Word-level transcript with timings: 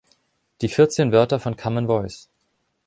Die 0.61 0.67
vierzehn 0.67 1.11
Wörter 1.11 1.39
von 1.39 1.55
Common 1.55 1.85
Voice. 1.85 2.27